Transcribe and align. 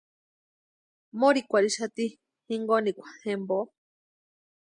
Morhikwarhixati 1.19 2.05
jinkonikwa 2.47 3.07
jempo. 3.21 3.57